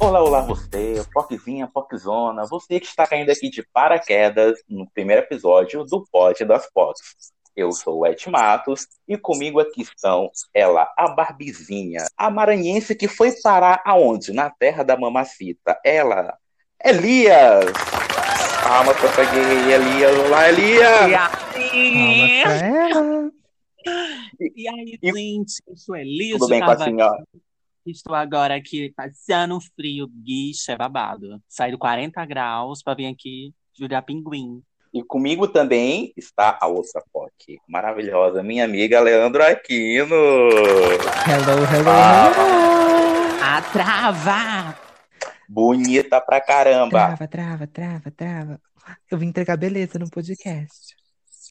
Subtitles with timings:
[0.00, 5.84] Olá, olá você, Poczzinha, Poczona, você que está caindo aqui de paraquedas no primeiro episódio
[5.84, 7.32] do Pod das Pocs.
[7.54, 13.08] Eu sou o Ed Matos e comigo aqui estão ela, a Barbizinha, a maranhense que
[13.08, 14.32] foi parar aonde?
[14.32, 15.78] Na terra da mamacita.
[15.84, 16.34] Ela,
[16.82, 17.66] Elias!
[18.62, 20.18] Palmas pra peguei Elias.
[20.26, 21.10] Olá, Elias!
[21.10, 21.14] E
[21.56, 22.42] aí,
[24.40, 27.22] E- e aí, e- gente, eu sou Elisa Tudo bem com a senhora?
[27.86, 31.40] Estou agora aqui passando um frio, bicho, é babado.
[31.48, 34.62] Saí do 40 graus pra vir aqui jurar pinguim.
[34.92, 40.14] E comigo também está a outra POC, maravilhosa, minha amiga Leandro Aquino.
[40.14, 42.30] Hello, hello, Ah.
[42.34, 43.42] hello.
[43.42, 44.78] A trava!
[45.48, 46.90] Bonita pra caramba.
[47.16, 48.60] Trava, trava, trava, trava.
[49.10, 50.94] Eu vim entregar beleza no podcast.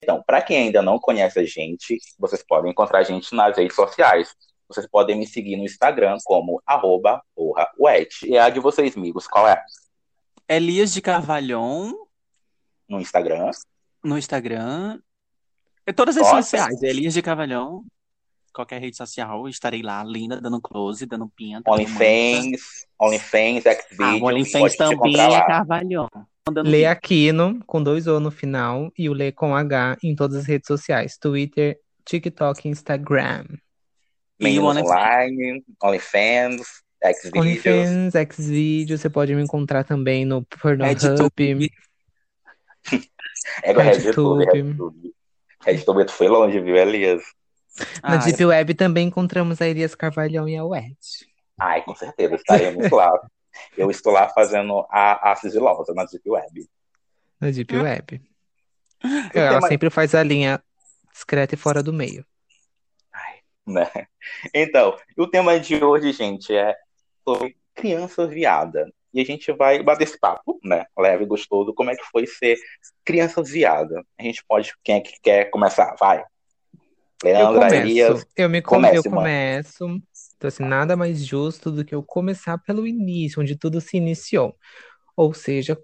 [0.04, 3.76] Então, para quem ainda não conhece a gente, vocês podem encontrar a gente nas redes
[3.76, 4.30] sociais.
[4.70, 7.22] Vocês podem me seguir no Instagram como arroba.
[8.24, 9.62] E a de vocês, amigos, qual é?
[10.48, 11.92] Elias de Carvalhon
[12.88, 13.50] No Instagram.
[14.04, 15.00] no Instagram.
[15.88, 17.82] Em todas as redes sociais, Elias de Carvalhon.
[18.54, 21.70] Qualquer rede social, eu estarei lá, linda, dando close, dando pinta.
[21.70, 24.24] OnlyFans, OnlyFans, Ah, Xvideo.
[24.24, 26.08] o OnlyFans também é.
[26.48, 26.86] Mandando Lê.
[26.86, 30.68] Aquino, com dois O no final, e o Lê com H em todas as redes
[30.68, 31.18] sociais.
[31.18, 33.46] Twitter, TikTok e Instagram.
[34.40, 34.90] E o Meninos.
[34.90, 36.62] Online, OnlyFans,
[37.04, 37.46] Xvideos.
[37.46, 41.70] OnlyFans, Xvideos, você pode me encontrar também no Pornhub.
[43.64, 44.46] É o RedTube,
[45.66, 46.06] RedTube.
[46.06, 47.22] Tu foi longe, viu, Elias?
[48.04, 50.98] Na Ah, Deep Web também encontramos a Elias Carvalhão e a Wet.
[51.58, 53.12] Ai, com certeza, estaremos lá.
[53.78, 56.70] Eu estou lá fazendo a, a sigilosa na Deep Web.
[57.40, 57.82] Na Deep Hum.
[57.84, 58.22] Web.
[59.34, 60.62] Ela tema- sempre faz a linha
[61.12, 62.26] discreta e fora do meio.
[63.74, 63.90] né?
[64.54, 66.76] Então, o tema de hoje, gente, é
[67.28, 68.92] sobre criança viada.
[69.14, 70.86] E a gente vai bater esse papo, né?
[70.98, 72.58] Leve e gostoso, como é que foi ser
[73.04, 74.04] criança viada.
[74.20, 75.96] A gente pode, quem é que quer começar?
[76.00, 76.24] Vai.
[77.24, 78.28] Eu Leandra, começo.
[78.36, 78.76] Eu me com...
[78.76, 79.86] Comece, eu começo.
[80.38, 84.56] Então, assim, nada mais justo do que eu começar pelo início, onde tudo se iniciou.
[85.18, 85.78] Ou seja,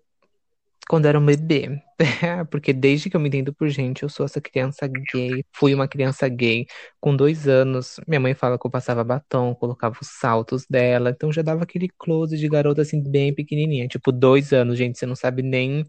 [0.90, 1.82] quando era um bebê.
[2.52, 5.44] Porque desde que eu me entendo por gente, eu sou essa criança gay.
[5.54, 6.66] Fui uma criança gay.
[7.00, 11.10] Com dois anos, minha mãe fala que eu passava batom, colocava os saltos dela.
[11.10, 13.88] Então já dava aquele close de garota, assim, bem pequenininha.
[13.88, 15.84] Tipo, dois anos, gente, você não sabe nem,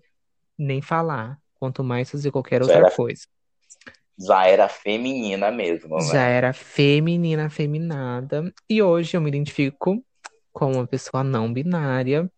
[0.59, 1.39] nem falar.
[1.59, 3.23] Quanto mais fazer qualquer Já outra era coisa.
[4.19, 6.37] Já era feminina mesmo, Já né?
[6.37, 8.53] era feminina, afeminada.
[8.69, 10.03] E hoje eu me identifico
[10.53, 12.31] como uma pessoa não binária.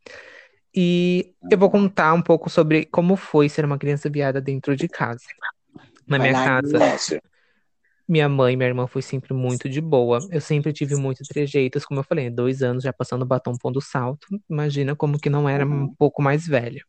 [0.75, 4.89] E eu vou contar um pouco sobre como foi ser uma criança viada dentro de
[4.89, 5.25] casa.
[6.07, 6.79] Na minha casa,
[8.09, 10.27] minha mãe e minha irmã foi sempre muito de boa.
[10.31, 14.27] Eu sempre tive muitos trejeitos, como eu falei, dois anos já passando batom pondo salto.
[14.49, 15.95] Imagina como que não era um Uhum.
[15.95, 16.83] pouco mais velha.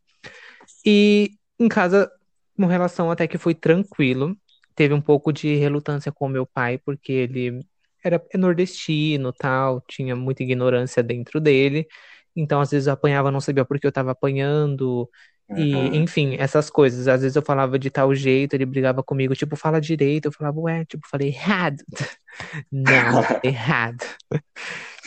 [0.86, 2.10] E em casa,
[2.58, 4.36] uma relação até que foi tranquilo.
[4.76, 7.60] Teve um pouco de relutância com meu pai, porque ele
[8.02, 11.86] era nordestino, tal, tinha muita ignorância dentro dele.
[12.42, 15.10] Então, às vezes eu apanhava, não sabia por que eu tava apanhando.
[15.56, 15.96] E, Uhum.
[16.04, 17.08] enfim, essas coisas.
[17.08, 20.26] Às vezes eu falava de tal jeito, ele brigava comigo, tipo, fala direito.
[20.28, 21.84] Eu falava, ué, tipo, falei errado.
[22.72, 24.04] Não, errado.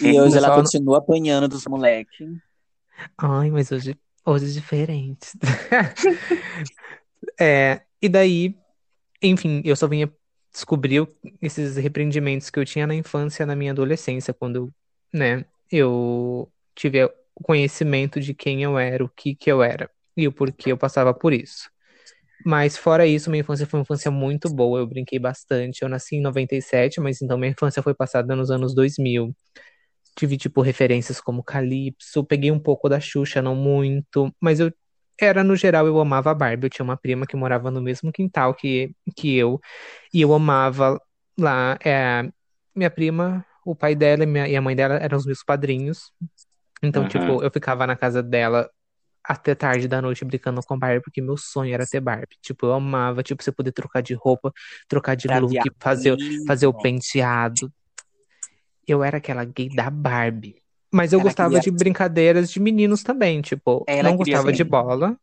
[0.01, 2.29] E hoje ela continua apanhando dos moleques.
[3.19, 5.29] Ai, mas hoje, hoje é diferente.
[7.41, 8.57] É, e daí,
[9.23, 10.13] enfim, eu só vinha
[10.53, 11.07] descobrir
[11.41, 14.73] esses repreendimentos que eu tinha na infância, na minha adolescência, quando,
[15.13, 17.09] né, eu tive
[17.43, 21.15] conhecimento de quem eu era, o que que eu era e o porquê eu passava
[21.15, 21.71] por isso.
[22.45, 25.83] Mas fora isso, minha infância foi uma infância muito boa, eu brinquei bastante.
[25.83, 29.35] Eu nasci em 97, mas então minha infância foi passada nos anos 2000.
[30.17, 34.71] Tive, tipo, referências como Calypso, peguei um pouco da Xuxa, não muito, mas eu
[35.21, 36.67] era, no geral, eu amava a Barbie.
[36.67, 39.61] Eu tinha uma prima que morava no mesmo quintal que, que eu,
[40.15, 41.01] e eu amava
[41.39, 41.79] lá.
[41.85, 42.31] é,
[42.75, 46.13] minha prima, o pai dela e, minha- e a mãe dela eram os meus padrinhos.
[46.83, 47.09] Então, Uhum.
[47.09, 48.69] tipo, eu ficava na casa dela
[49.25, 52.37] até tarde da noite brincando com Barbie, porque meu sonho era ter Barbie.
[52.43, 54.53] Tipo, eu amava, tipo, você poder trocar de roupa,
[54.89, 57.73] trocar de Pra look, fazer, fazer o penteado.
[58.87, 60.57] Eu era aquela gay da Barbie.
[60.91, 64.53] Mas eu Ela gostava queria- de brincadeiras de meninos também, tipo, Ela não gostava ser-
[64.53, 65.17] de bola.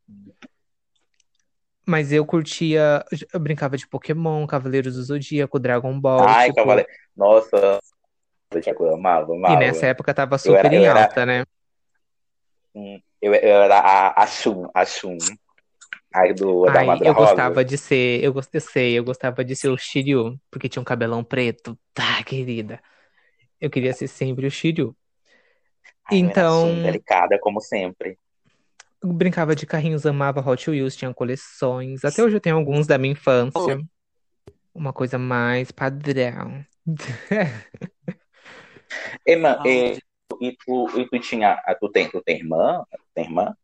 [1.86, 3.04] Mas eu curtia,
[3.34, 6.90] eu brincava de Pokémon, Cavaleiros do Zodíaco, Dragon Ball, Ai, tipo, cavaleiro.
[7.18, 7.80] Nossa,
[8.52, 9.60] eu coisa amava, e amava.
[9.60, 11.44] nessa época tava Eu super era- em eu era- alta, né?
[13.22, 15.18] Eu, eu era a, a Shun, a Shun.
[16.14, 17.30] A do da Ai, Madra eu Rosa.
[17.30, 20.82] gostava de ser, eu, gost- eu sei, eu gostava de ser o Shiryu, porque tinha
[20.82, 22.82] um cabelão preto, tá, querida.
[23.62, 24.96] Eu queria ser sempre o Shiryu.
[26.06, 28.18] Ai, Então, super delicada, como sempre.
[29.04, 32.04] eu brincava de carrinhos, amava Hot Wheels, tinha coleções.
[32.04, 33.80] Até hoje eu tenho alguns da minha infância.
[34.74, 36.66] Uma coisa mais padrão.
[39.26, 39.94] Emma, Ai,
[40.42, 42.84] e, e tu, e tu tinha, ah, tu tem, tu tem irmã?
[43.14, 43.56] Tem irmã?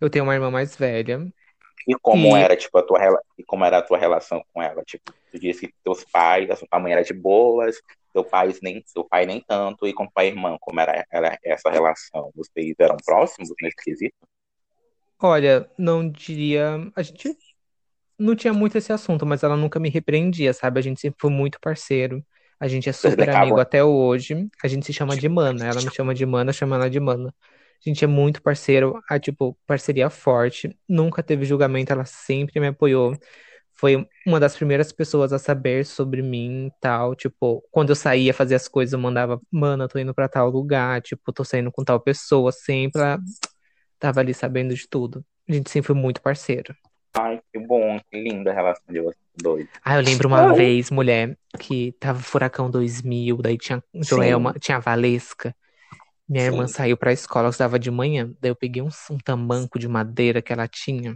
[0.00, 1.26] Eu tenho uma irmã mais velha.
[1.88, 2.98] E como E era, tipo, a tua,
[3.38, 4.82] e como era a tua relação com ela?
[4.84, 7.80] Tipo, tu disse que teus pais, a sua mãe era de boas,
[8.12, 11.70] teu pai nem, teu pai nem tanto, e com tua irmã, como era, era essa
[11.70, 12.30] relação?
[12.34, 14.16] Vocês eram próximos nesse quesito?
[15.20, 16.90] olha, não diria.
[16.94, 17.36] A gente
[18.18, 20.80] não tinha muito esse assunto, mas ela nunca me repreendia, sabe?
[20.80, 22.24] A gente sempre foi muito parceiro.
[22.58, 24.48] A gente é super amigo até hoje.
[24.62, 25.66] A gente se chama de mana.
[25.66, 27.34] Ela me chama de mana, chama ela de mana.
[27.84, 30.76] A gente é muito parceiro, a tipo, parceria forte.
[30.88, 33.16] Nunca teve julgamento, ela sempre me apoiou.
[33.74, 37.14] Foi uma das primeiras pessoas a saber sobre mim e tal.
[37.14, 41.02] Tipo, quando eu saía fazer as coisas, eu mandava, mana, tô indo pra tal lugar,
[41.02, 43.18] tipo, tô saindo com tal pessoa, sempre ela
[43.98, 45.24] tava ali sabendo de tudo.
[45.48, 46.74] A gente sempre foi muito parceiro.
[47.18, 49.66] Ai, que bom, que linda a relação de vocês dois.
[49.84, 54.76] Ah, eu lembro uma vez, mulher, que tava Furacão 2000, daí tinha Joelma, Sim, tinha
[54.76, 55.54] a Valesca.
[56.28, 56.74] Minha irmã sim.
[56.74, 58.30] saiu pra escola, eu estudava de manhã.
[58.40, 61.14] Daí eu peguei um, um tamanco de madeira que ela tinha.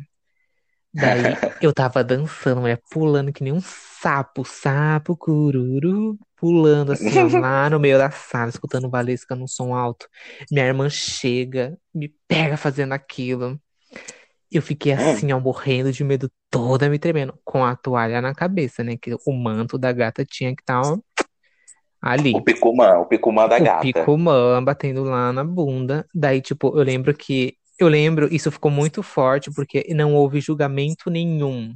[0.95, 1.23] Daí
[1.61, 7.69] eu tava dançando, mulher, pulando que nem um sapo, sapo, cururu, pulando assim, ó, lá
[7.69, 10.09] no meio da sala, escutando Valesca num som alto.
[10.51, 13.61] Minha irmã chega, me pega fazendo aquilo.
[14.51, 18.83] Eu fiquei assim, ó, morrendo de medo, toda me tremendo, com a toalha na cabeça,
[18.83, 18.97] né?
[18.97, 20.99] Que o manto da gata tinha que estar, ó,
[22.01, 22.35] ali.
[22.35, 23.83] O Picumã, o Picumã da O gata.
[23.83, 26.07] Picumã batendo lá na bunda.
[26.15, 27.55] Daí, tipo, eu lembro que.
[27.79, 31.75] Eu lembro, isso ficou muito forte, porque não houve julgamento nenhum.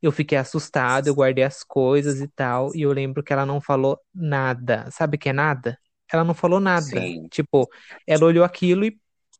[0.00, 3.60] Eu fiquei assustado, eu guardei as coisas e tal, e eu lembro que ela não
[3.60, 4.88] falou nada.
[4.92, 5.76] Sabe o que é nada?
[6.12, 6.84] Ela não falou nada.
[6.84, 7.26] Sim.
[7.28, 7.68] Tipo,
[8.06, 8.96] ela olhou aquilo e,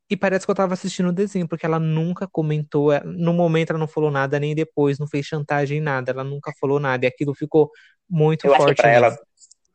[0.09, 3.71] e parece que eu tava assistindo o desenho, porque ela nunca comentou, eh, no momento
[3.71, 6.13] ela não falou nada, nem depois, não fez chantagem, nada.
[6.13, 7.71] Ela nunca falou nada, e aquilo ficou
[8.09, 9.19] muito Eu acho que forte pra ela,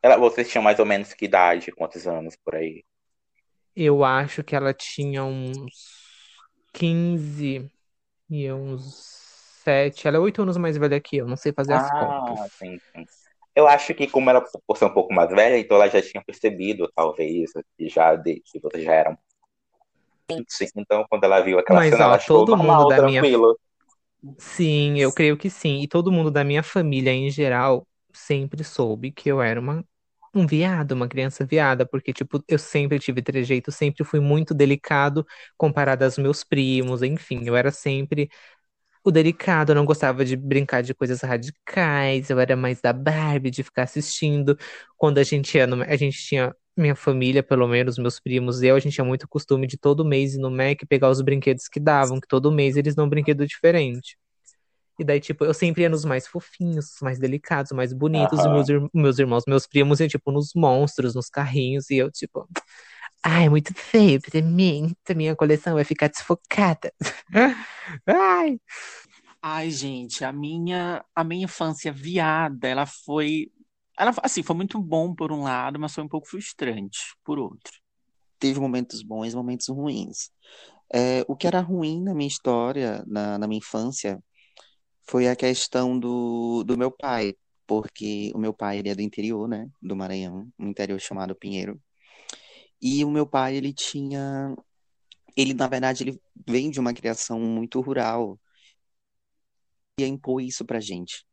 [0.01, 2.83] ela, vocês tinham mais ou menos que idade, quantos anos por aí?
[3.75, 5.71] Eu acho que ela tinha uns
[6.73, 7.69] 15
[8.29, 8.95] e eu uns
[9.63, 10.07] 7.
[10.07, 12.39] Ela é 8 anos mais velha que eu, não sei fazer as Ah, contas.
[12.57, 13.05] sim, sim.
[13.55, 16.23] Eu acho que como ela por ser um pouco mais velha, então ela já tinha
[16.23, 19.17] percebido, talvez, que já de, que vocês já eram.
[20.47, 22.99] Sim, Então, quando ela viu aquela Mas, cena, ela ó, achou todo normal, mundo da
[22.99, 23.27] minha.
[23.27, 23.57] tranquilo.
[24.37, 25.81] Sim, eu creio que sim.
[25.81, 29.85] E todo mundo da minha família em geral sempre soube que eu era uma,
[30.33, 35.25] um viado, uma criança viada, porque, tipo, eu sempre tive trejeito, sempre fui muito delicado
[35.57, 38.29] comparado aos meus primos, enfim, eu era sempre
[39.03, 43.51] o delicado, eu não gostava de brincar de coisas radicais, eu era mais da Barbie,
[43.51, 44.57] de ficar assistindo.
[44.97, 48.67] Quando a gente ia no, a gente tinha, minha família, pelo menos, meus primos e
[48.67, 51.67] eu, a gente tinha muito costume de todo mês ir no Mac pegar os brinquedos
[51.67, 54.17] que davam, que todo mês eles dão um brinquedo diferente.
[54.99, 58.69] E daí, tipo, eu sempre ia nos mais fofinhos, mais delicados, mais bonitos, e meus,
[58.69, 62.47] ir- meus irmãos, meus primos iam, tipo, nos monstros, nos carrinhos, e eu, tipo,
[63.23, 66.93] ai, muito feio pra mim, a minha coleção vai ficar desfocada.
[68.07, 68.59] Ai.
[69.41, 73.51] Ai, gente, a minha, a minha infância viada, ela foi,
[74.01, 77.71] ela, assim, foi muito bom por um lado, mas foi um pouco frustrante por outro.
[78.39, 80.31] Teve momentos bons momentos ruins.
[80.93, 84.21] É, o que era ruim na minha história, na, na minha infância,
[85.03, 87.35] foi a questão do, do meu pai,
[87.67, 91.79] porque o meu pai ele é do interior, né, do Maranhão, um interior chamado Pinheiro.
[92.81, 94.55] E o meu pai, ele tinha,
[95.37, 98.39] ele na verdade, ele vem de uma criação muito rural
[99.99, 101.23] e impor isso pra gente.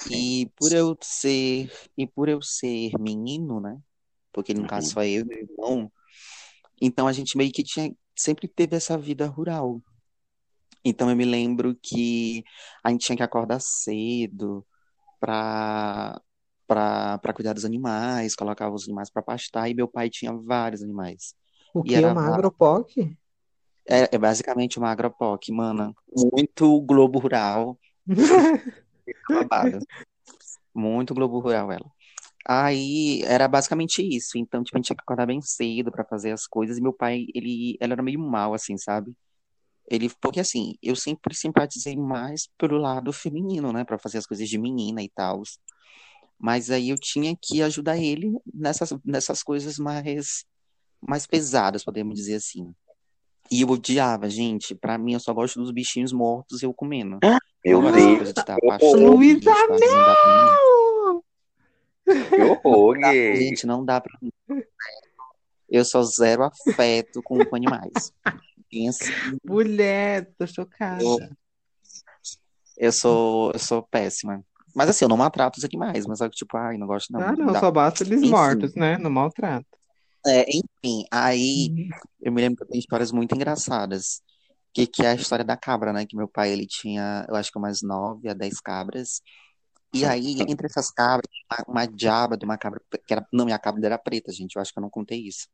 [0.00, 0.32] Sim.
[0.38, 3.80] E por eu ser, e por eu ser menino, né,
[4.32, 4.92] porque no caso Uhum.
[4.92, 5.92] só eu e meu irmão,
[6.80, 9.82] então a gente meio que tinha, sempre teve essa vida rural.
[10.84, 12.42] Então eu me lembro que
[12.82, 14.66] a gente tinha que acordar cedo
[15.20, 16.20] para
[16.66, 20.82] para para cuidar dos animais, colocava os animais para pastar e meu pai tinha vários
[20.82, 21.34] animais.
[21.74, 22.04] O E que?
[22.04, 22.86] era Uma agropoc?
[23.88, 25.94] é, é basicamente uma agropoc, mana.
[26.14, 27.78] Muito Globo Rural,
[29.28, 29.78] babado.
[30.74, 31.90] Muito Globo Rural ela.
[32.46, 34.38] Aí era basicamente isso.
[34.38, 36.92] Então, tipo, a gente tinha que acordar bem cedo para fazer as coisas e meu
[36.92, 39.12] pai, ele, ele era meio mal assim, sabe?
[39.90, 44.48] Ele, porque assim, eu sempre simpatizei mais pelo lado feminino, né, Pra fazer as coisas
[44.48, 45.42] de menina e tal.
[46.38, 50.44] Mas aí eu tinha que ajudar ele nessas, nessas coisas mais,
[51.00, 52.74] mais pesadas, podemos dizer assim.
[53.50, 54.74] E eu odiava, gente.
[54.74, 57.18] Pra mim, eu só gosto dos bichinhos mortos e eu comendo.
[57.64, 59.50] Meu Não gosto dessa Deus, pastando Luísa?
[62.06, 63.36] Não que horror, gay.
[63.36, 64.32] Gente, não dá pra mim.
[65.68, 68.12] Eu sou zero afeto com, com animais.
[68.70, 69.04] Pensa,
[69.44, 71.02] Mulher, tô chocada.
[71.02, 71.18] eu,
[72.76, 74.44] eu sou, eu sou péssima.
[74.74, 77.20] Mas assim, eu não maltrato os animais, mas é que tipo, ai, não gosto não.
[77.20, 78.30] Ah, não não, só basta eles Enfim.
[78.30, 78.96] mortos, né?
[78.98, 79.79] No maltrato.
[80.26, 81.88] É, enfim, aí
[82.20, 84.22] eu me lembro que eu tenho histórias muito engraçadas.
[84.72, 86.06] Que, que é a história da cabra, né?
[86.06, 89.20] Que meu pai, ele tinha, eu acho que umas nove a dez cabras.
[89.92, 93.58] E aí, entre essas cabras, uma, uma diaba de uma cabra, que era, não, minha
[93.58, 95.48] cabra ainda era preta, gente, eu acho que eu não contei isso.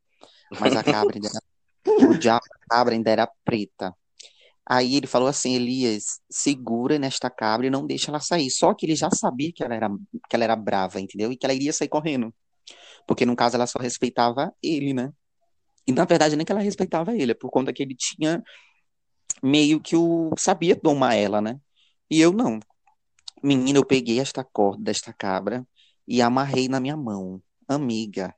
[0.59, 3.95] Mas a cabra ainda era, o diabo da cabra ainda era preta.
[4.69, 8.51] Aí ele falou assim, Elias, segura nesta cabra e não deixa ela sair.
[8.51, 9.89] Só que ele já sabia que ela era,
[10.29, 11.31] que ela era brava, entendeu?
[11.31, 12.33] E que ela iria sair correndo.
[13.05, 15.11] Porque no caso ela só respeitava ele, né?
[15.87, 18.43] E na verdade nem que ela respeitava ele, é por conta que ele tinha
[19.41, 21.59] meio que o sabia domar ela, né?
[22.09, 22.59] E eu não.
[23.43, 25.65] Menina, eu peguei esta corda desta cabra
[26.07, 27.41] e amarrei na minha mão.
[27.67, 28.33] Amiga,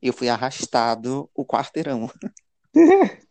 [0.00, 2.10] eu fui arrastado o quarteirão.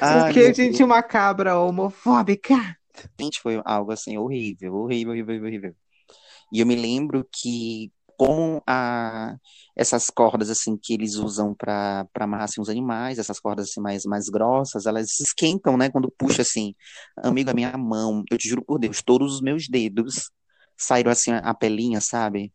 [0.00, 2.54] Ai, Porque a gente tinha uma cabra homofóbica.
[3.18, 5.76] Gente, foi algo assim horrível, horrível, horrível, horrível.
[6.52, 9.36] E eu me lembro que com a,
[9.76, 14.04] essas cordas assim que eles usam para amarrar assim, os animais, essas cordas assim mais
[14.04, 16.74] mais grossas, elas esquentam, né, quando puxa assim.
[17.18, 20.30] Amigo, a minha mão, eu te juro por Deus, todos os meus dedos
[20.76, 22.52] saíram assim a pelinha, sabe?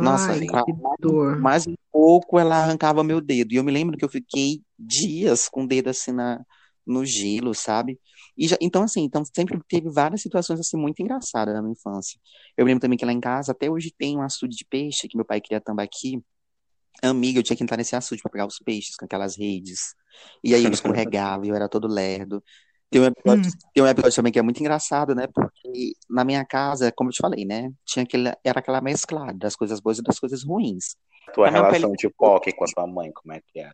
[0.00, 1.36] Nossa, Ai, a- que dor.
[1.36, 3.52] mais um pouco ela arrancava meu dedo.
[3.52, 6.40] E eu me lembro que eu fiquei dias com o dedo assim na,
[6.90, 7.98] no gelo, sabe?
[8.36, 12.18] E já, então, assim, então sempre teve várias situações assim muito engraçadas na minha infância.
[12.56, 15.16] Eu lembro também que lá em casa até hoje tem um açude de peixe que
[15.16, 16.22] meu pai queria tambaqui.
[17.02, 19.94] Amiga, eu tinha que entrar nesse açude para pegar os peixes com aquelas redes.
[20.44, 22.42] E aí eu escorregava e eu era todo lerdo.
[22.90, 25.28] Tem um episódio, tem um episódio também que é muito engraçado, né?
[25.28, 27.70] Porque na minha casa, como eu te falei, né?
[27.84, 30.96] Tinha aquele, era aquela mesclada das coisas boas e das coisas ruins.
[31.32, 33.70] Tua A relação de POC com a tua mãe, como é que é?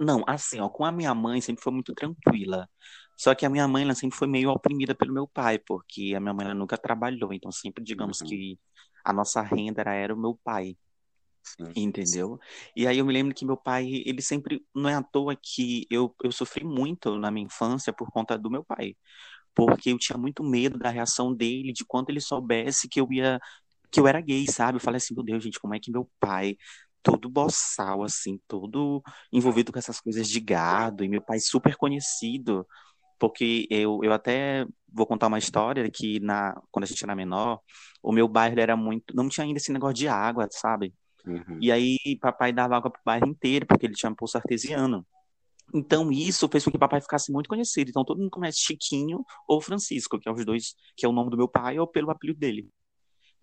[0.00, 2.68] Não, assim, ó, com a minha mãe sempre foi muito tranquila.
[3.16, 6.20] Só que a minha mãe, ela sempre foi meio oprimida pelo meu pai, porque a
[6.20, 7.32] minha mãe, ela nunca trabalhou.
[7.32, 8.28] Então, sempre, digamos Uhum.
[8.28, 8.58] que
[9.04, 10.76] a nossa renda era, era o meu pai,
[11.42, 11.74] Sim.
[11.74, 12.38] entendeu?
[12.76, 15.86] E aí eu me lembro que meu pai, ele sempre, não é à toa que
[15.90, 18.96] eu, eu sofri muito na minha infância por conta do meu pai.
[19.54, 23.40] Porque eu tinha muito medo da reação dele, de quando ele soubesse que eu ia,
[23.90, 24.76] que eu era gay, sabe?
[24.78, 26.56] Eu falei assim, meu Deus, gente, como é que meu pai,
[27.04, 32.66] todo boçal, assim, todo envolvido com essas coisas de gado, e meu pai super conhecido,
[33.20, 37.60] porque eu, eu até vou contar uma história que na, quando a gente era menor,
[38.02, 40.94] o meu bairro era muito, não tinha ainda esse negócio de água, sabe?
[41.26, 41.58] Uhum.
[41.60, 45.06] E aí papai dava água pro bairro inteiro, porque ele tinha um poço artesiano.
[45.74, 47.88] Então isso fez com que papai ficasse muito conhecido.
[47.88, 51.30] Então todo mundo conhece Chiquinho ou Francisco, que é os dois, que é o nome
[51.30, 52.68] do meu pai ou pelo apelido dele.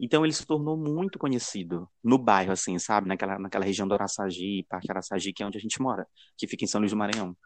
[0.03, 3.07] Então ele se tornou muito conhecido no bairro, assim, sabe?
[3.07, 6.65] Naquela, naquela região do Araçagi, Parque Araçagi, que é onde a gente mora, que fica
[6.65, 7.37] em São Luís do Maranhão.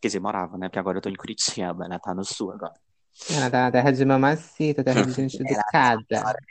[0.00, 0.68] Quer dizer, morava, né?
[0.68, 1.98] Porque agora eu tô em Curitiba, né?
[2.00, 2.74] Tá no sul agora.
[3.28, 6.04] Ela tá na terra de mamacita, terra de gente educada.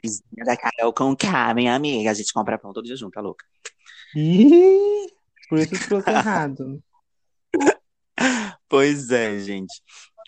[0.04, 2.12] Vizinha da Carol com K, minha amiga.
[2.12, 3.46] A gente compra pão todo dia junto, tá louca?
[4.14, 5.08] Ih,
[5.48, 6.84] por isso que trouxe errado.
[8.68, 9.74] Pois é, gente.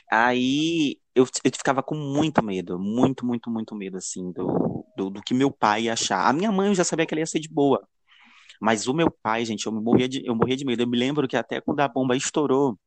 [0.09, 5.21] Aí eu, eu ficava com muito medo, muito, muito, muito medo, assim, do, do, do
[5.21, 6.27] que meu pai ia achar.
[6.27, 7.87] A minha mãe eu já sabia que ela ia ser de boa.
[8.59, 10.83] Mas o meu pai, gente, eu morria de, eu morria de medo.
[10.83, 12.77] Eu me lembro que até quando a bomba estourou,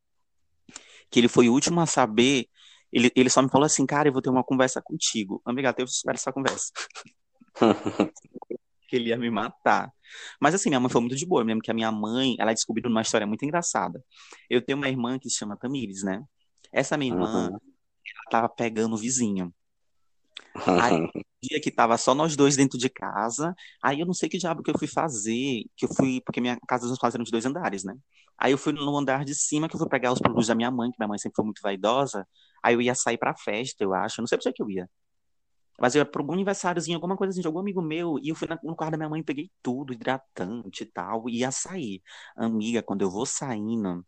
[1.10, 2.46] que ele foi o último a saber,
[2.92, 5.40] ele, ele só me falou assim, cara, eu vou ter uma conversa contigo.
[5.44, 6.72] Amiga, eu espero essa conversa.
[8.88, 9.92] que ele ia me matar.
[10.40, 11.42] Mas assim, minha mãe foi muito de boa.
[11.42, 14.02] Eu me lembro que a minha mãe, ela descobriu uma história muito engraçada.
[14.50, 16.22] Eu tenho uma irmã que se chama Tamires, né?
[16.72, 17.54] Essa minha irmã, Uhum.
[17.54, 19.54] ela tava pegando o vizinho.
[20.76, 24.28] Aí, um dia que tava só nós dois dentro de casa, aí eu não sei
[24.28, 27.14] que diabo que eu fui fazer, que eu fui, porque minha casa dos meus pais
[27.14, 27.94] eram de dois andares, né?
[28.38, 30.70] Aí eu fui no andar de cima, que eu fui pegar os produtos da minha
[30.70, 32.26] mãe, que minha mãe sempre foi muito vaidosa,
[32.62, 34.88] aí eu ia sair pra festa, eu acho, não sei pra que eu ia.
[35.80, 38.34] Mas eu ia pra algum aniversáriozinho, alguma coisa assim, de algum amigo meu, e eu
[38.36, 42.02] fui no quarto da minha mãe, peguei tudo, hidratante e tal, e ia sair.
[42.36, 44.04] Amiga, quando eu vou saindo,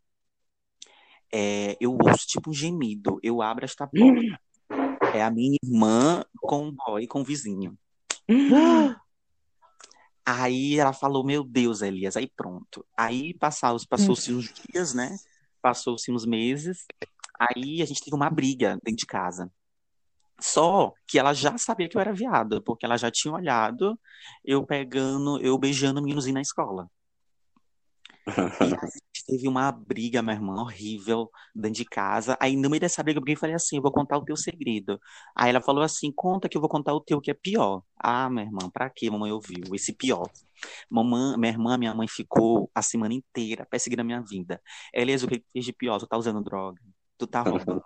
[1.33, 3.97] é, eu ouço tipo um gemido, eu abro esta porta.
[5.13, 7.79] É a minha irmã com o boy, com o vizinho.
[10.25, 12.87] Aí ela falou, meu Deus, Elias, aí pronto.
[12.97, 15.17] Aí passou, passou-se uns dias, né?
[15.61, 16.87] Passou-se uns meses.
[17.37, 19.51] Aí a gente teve uma briga dentro de casa.
[20.41, 23.99] Só que ela já sabia que eu era viado, porque ela já tinha olhado
[24.45, 26.89] eu pegando, eu beijando o meninozinho na escola.
[28.27, 32.37] E gente teve uma briga, minha irmã, horrível, dentro de casa.
[32.41, 35.01] Aí, no meio dessa briga, eu falei assim: eu vou contar o teu segredo.
[35.35, 37.83] Aí ela falou assim: conta que eu vou contar o teu, que é pior.
[37.97, 39.11] Ah, minha irmã, pra quê?
[39.11, 40.29] Mamãe ouviu esse pior.
[40.91, 44.61] Mamãe, minha irmã, minha mãe ficou a semana inteira perseguindo a minha vida.
[44.93, 45.99] Elias, o que fez de pior?
[45.99, 46.81] Tu tá usando droga,
[47.19, 47.83] tu tá roubando,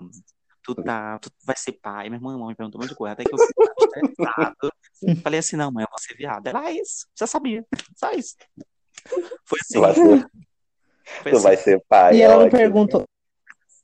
[0.63, 2.09] tu tá, tu vai ser pai.
[2.09, 4.73] Minha irmã, me perguntou um monte de coisa, até que eu fiquei estressado.
[5.23, 6.17] Falei assim: não, mãe, eu vou ser.
[6.23, 7.65] Ela, ah, é isso, já sabia,
[7.97, 8.35] só isso.
[9.45, 9.75] Foi assim.
[9.75, 10.27] Tu vai ser,
[11.23, 11.45] Foi tu assim.
[11.45, 12.17] vai ser pai.
[12.17, 13.05] E ela não perguntou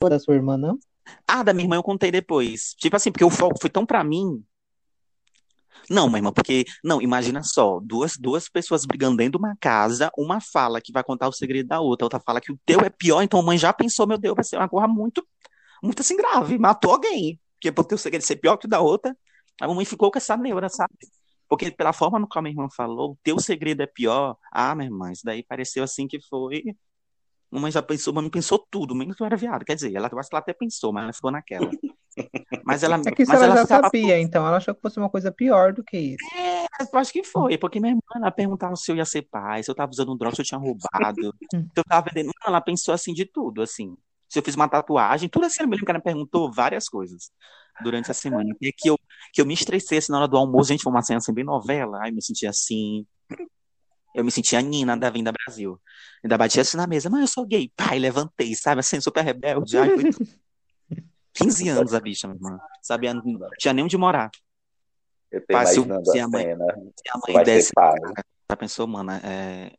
[0.09, 0.79] da sua irmã, não?
[1.27, 2.75] Ah, da minha irmã eu contei depois.
[2.77, 4.45] Tipo assim, porque o foco foi tão pra mim.
[5.91, 6.65] Não, minha irmã, porque.
[6.83, 11.03] Não, imagina só: duas, duas pessoas brigando dentro de uma casa, uma fala que vai
[11.03, 13.43] contar o segredo da outra, a outra fala que o teu é pior, então a
[13.43, 15.27] mãe já pensou, meu Deus, vai ser uma coisa muito,
[15.83, 17.39] muito assim grave, matou alguém.
[17.55, 19.17] Porque por teu segredo ser pior que o da outra,
[19.61, 20.93] a mamãe ficou com essa neura, sabe?
[21.53, 24.39] Porque pela forma no qual a minha irmã falou, o teu segredo é pior.
[24.51, 26.65] Ah, minha irmã, isso daí pareceu assim que foi.
[27.51, 29.63] Mamãe já pensou, mamãe pensou tudo, menos que eu era viado.
[29.63, 31.71] Quer dizer, ela, eu acho que ela até pensou, mas ela ficou naquela.
[32.65, 34.99] Mas ela, É que isso mas ela ela já sabia, então ela achou que fosse
[34.99, 36.25] uma coisa pior do que isso.
[36.79, 39.71] Eu acho que foi, porque minha irmã, ela perguntava se eu ia ser pai, se
[39.71, 42.27] eu tava usando droga, se eu tinha roubado, se eu tava vendendo.
[42.27, 43.97] Não, ela pensou assim de tudo, assim.
[44.29, 46.87] Se eu fiz uma tatuagem, tudo assim, eu me lembro que ela me perguntou várias
[46.87, 47.31] coisas
[47.81, 48.55] durante a semana.
[48.61, 48.99] E que eu,
[49.33, 51.45] que eu me estressei assim, na hora do almoço, gente, foi uma cena assim, bem
[51.45, 53.07] novela, aí eu me sentia assim.
[54.15, 55.81] Eu me sentia a Nina da Vinda Brasil.
[56.23, 57.73] Ainda batia assim na mesa, mas eu sou gay.
[57.75, 58.81] Pai, levantei, sabe?
[58.81, 59.77] Assim, super rebelde.
[59.79, 60.05] Ai, foi
[61.33, 62.59] 15 anos a bicha, minha irmã.
[62.83, 63.23] Sabia, não
[63.59, 64.31] tinha nem onde morar.
[65.31, 66.67] Eu tô Pai, se se a mãe- cena.
[66.67, 67.73] Se a mãe desse,
[68.51, 69.73] já pensou, mano, é,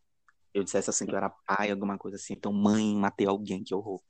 [0.51, 3.75] eu dissesse assim que eu era pai, alguma coisa assim, então mãe, matei alguém, que
[3.75, 4.01] horror.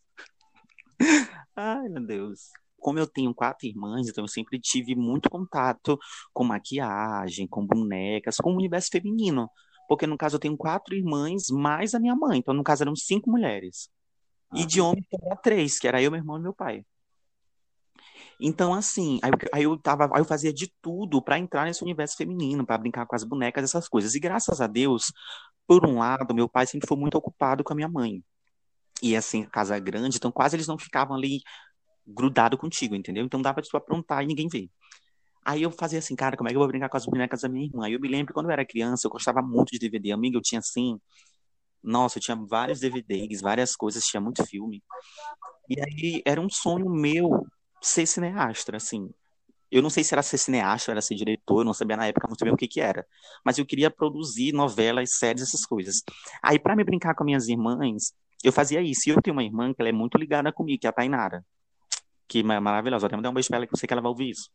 [1.55, 2.49] Ai, meu Deus.
[2.83, 5.97] Como eu tenho quatro irmãs, então eu sempre tive muito contato
[6.33, 9.49] com maquiagem, com bonecas, com o universo feminino.
[9.89, 12.95] Porque no caso eu tenho quatro irmãs mais a minha mãe, então no caso eram
[12.95, 13.89] cinco mulheres.
[14.55, 16.85] E de homem era três, que era eu, meu irmão e meu pai.
[18.39, 21.83] Então, assim, aí, eu- aí eu tava, aí eu fazia de tudo pra entrar nesse
[21.83, 24.15] universo feminino, pra brincar com as bonecas, essas coisas.
[24.15, 25.11] E graças a Deus,
[25.67, 28.23] por um lado, meu pai sempre foi muito ocupado com a minha mãe.
[29.03, 31.41] E assim, casa grande, então quase eles não ficavam ali
[32.05, 33.25] grudado contigo, entendeu?
[33.25, 34.69] Então dava de tu aprontar e ninguém vê.
[35.45, 37.49] Aí eu fazia assim, cara, como é que eu vou brincar com as bonecas da
[37.49, 37.85] minha irmã?
[37.85, 40.11] Aí eu me lembro quando eu era criança, eu gostava muito de DVD.
[40.11, 40.99] Amiga, eu tinha assim,
[41.83, 44.81] nossa, eu tinha vários DVDs, várias coisas, tinha muito filme.
[45.69, 47.45] E aí era um sonho meu
[47.81, 49.09] ser cineasta, assim.
[49.71, 52.27] Eu não sei se era ser cineasta, era ser diretor, eu não sabia na época
[52.27, 53.05] muito bem o que que era.
[53.43, 56.03] Mas eu queria produzir novelas, séries, essas coisas.
[56.43, 58.13] Aí para me brincar com minhas irmãs,
[58.43, 59.09] eu fazia isso.
[59.09, 61.43] E eu tenho uma irmã que ela é muito ligada comigo, que é a Tainara.
[62.27, 63.07] Que é maravilhosa.
[63.07, 64.49] Até mandei um beijo pra ela, que eu sei que ela vai ouvir isso.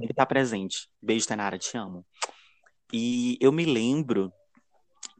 [0.00, 0.88] Ele tá presente.
[1.00, 2.04] Beijo, Tainara, te amo.
[2.92, 4.32] E eu me lembro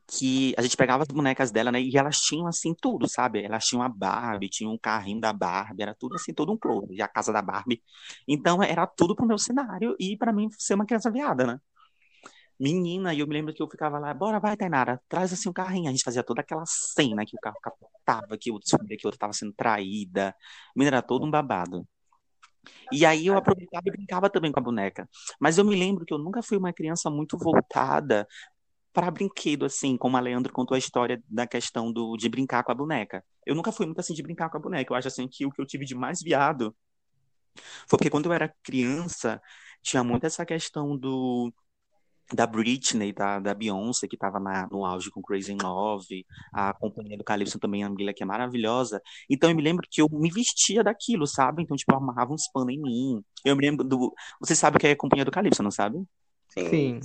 [0.06, 1.80] que a gente pegava as bonecas dela, né?
[1.80, 3.42] E elas tinham assim tudo, sabe?
[3.42, 7.00] Elas tinham a Barbie, tinham um carrinho da Barbie, era tudo assim, todo um clone,
[7.00, 7.82] a casa da Barbie.
[8.28, 11.60] Então era tudo pro meu cenário e pra mim ser uma criança viada, né?
[12.64, 15.52] Menina, e eu me lembro que eu ficava lá, bora, vai, Tainara, traz assim o
[15.52, 15.86] carrinho.
[15.86, 19.08] A gente fazia toda aquela cena que o carro capotava, que eu descobria que a
[19.08, 20.34] outra tava sendo traída.
[20.74, 21.86] Menina, era todo um babado.
[22.90, 25.06] E aí eu aproveitava e brincava também com a boneca.
[25.38, 28.26] Mas eu me lembro que eu nunca fui uma criança muito voltada
[28.94, 32.72] para brinquedo, assim, como a Leandro contou a história da questão do, de brincar com
[32.72, 33.22] a boneca.
[33.44, 34.90] Eu nunca fui muito assim de brincar com a boneca.
[34.90, 36.74] Eu acho assim que o que eu tive de mais viado
[37.86, 39.38] foi porque quando eu era criança,
[39.82, 41.52] tinha muito essa questão do
[42.32, 47.18] da Britney, da, da Beyoncé, que estava no auge com Crazy in Love, a companhia
[47.18, 49.00] do Calypso também, a Mila, que é maravilhosa.
[49.28, 51.62] Então eu me lembro que eu me vestia daquilo, sabe?
[51.62, 53.22] Então, tipo, eu amarrava uns panos em mim.
[53.44, 54.12] Eu me lembro do.
[54.40, 56.02] Você sabe o que é a companhia do Calypso, não sabe?
[56.48, 57.00] Sim.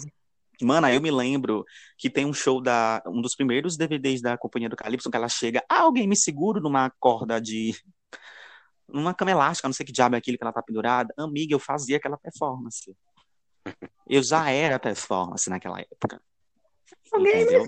[0.62, 1.66] Mano, aí eu me lembro
[1.98, 3.02] que tem um show da.
[3.08, 5.64] Um dos primeiros DVDs da Companhia do Calypso, que ela chega.
[5.70, 7.74] Ah, alguém me segura numa corda de.
[8.88, 11.14] Numa cama elástica, não sei que diabo é aquilo que ela tá pendurada.
[11.18, 12.96] Amiga, eu fazia aquela performance.
[14.08, 16.22] Eu já era performance naquela época.
[17.16, 17.66] Entendeu?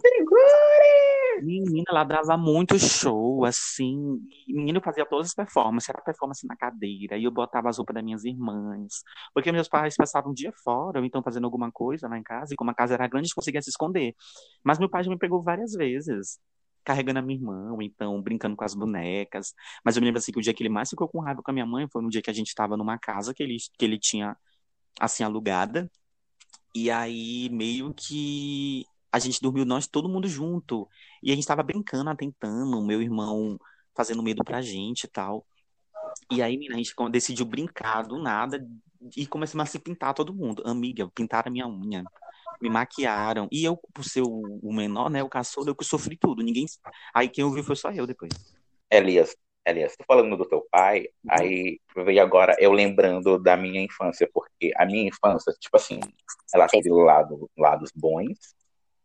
[1.41, 4.19] Menina, ela dava muito show, assim.
[4.47, 5.89] Menina, eu fazia todas as performances.
[5.89, 7.17] Era performance na cadeira.
[7.17, 9.03] E eu botava as roupas das minhas irmãs.
[9.33, 12.53] Porque meus pais passavam um dia fora, ou então fazendo alguma coisa lá em casa.
[12.53, 14.13] E como a casa era grande, eles conseguiam se esconder.
[14.63, 16.39] Mas meu pai já me pegou várias vezes.
[16.83, 19.53] Carregando a minha irmã, ou então brincando com as bonecas.
[19.83, 21.51] Mas eu me lembro assim que o dia que ele mais ficou com raiva com
[21.51, 23.85] a minha mãe foi no dia que a gente estava numa casa que ele, que
[23.85, 24.35] ele tinha,
[24.99, 25.89] assim, alugada.
[26.73, 30.87] E aí, meio que a gente dormiu nós todo mundo junto.
[31.21, 33.59] E a gente tava brincando, atentando, meu irmão
[33.93, 35.45] fazendo medo pra gente e tal.
[36.31, 38.65] E aí, a gente decidiu brincar do nada
[39.15, 40.63] e começamos a se pintar todo mundo.
[40.65, 42.03] Amiga, pintaram a minha unha.
[42.61, 43.47] me maquiaram.
[43.51, 46.41] E eu, por ser o, o menor, né, o caçula, eu que sofri tudo.
[46.41, 46.65] Ninguém.
[47.13, 48.31] Aí quem ouviu foi só eu depois.
[48.89, 54.27] Elias, Elias, tô falando do teu pai, aí veio agora eu lembrando da minha infância,
[54.33, 55.99] porque a minha infância, tipo assim,
[56.53, 58.55] ela teve lado, lados bons,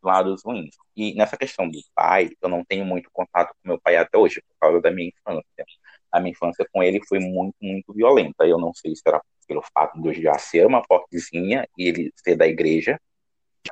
[0.03, 0.75] lados ruins.
[0.97, 4.43] E nessa questão do pai, eu não tenho muito contato com meu pai até hoje,
[4.49, 5.65] por causa da minha infância.
[6.11, 8.47] A minha infância com ele foi muito, muito violenta.
[8.47, 12.13] Eu não sei se era pelo fato de eu já ser uma portezinha e ele
[12.17, 12.99] ser da igreja,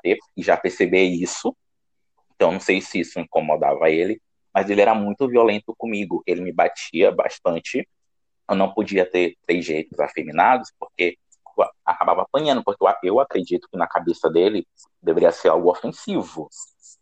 [0.04, 1.56] e já perceber isso.
[2.34, 4.20] Então, não sei se isso incomodava ele,
[4.54, 6.22] mas ele era muito violento comigo.
[6.26, 7.88] Ele me batia bastante.
[8.48, 11.18] Eu não podia ter três jeitos afeminados, porque
[11.58, 14.66] eu acabava apanhando, porque eu acredito que na cabeça dele
[15.02, 16.48] deveria ser algo ofensivo.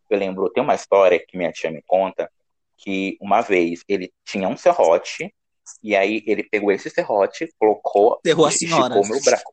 [0.09, 2.31] Eu lembro, tem uma história que minha tia me conta,
[2.77, 5.35] que uma vez ele tinha um serrote,
[5.83, 8.95] e aí ele pegou esse serrote, colocou, Derrou a senhora.
[8.95, 9.45] esticou meu braço.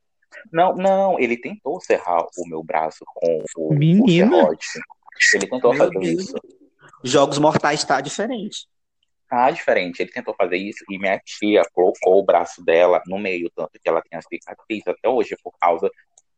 [0.51, 4.67] Não, não, ele tentou serrar o meu braço com o, o serrote.
[5.33, 6.23] Ele tentou Meu fazer Deus.
[6.23, 6.35] isso.
[7.03, 8.67] Jogos Mortais tá diferente.
[9.29, 10.01] Tá diferente.
[10.01, 13.87] Ele tentou fazer isso e minha tia colocou o braço dela no meio, tanto que
[13.87, 15.89] ela tem a cicatriz até hoje por causa